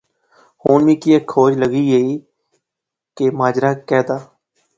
[0.63, 2.11] ہن میں کی ہیک کھوج جئی لغی گئی
[3.15, 4.17] کہ ماجرا کہہ دا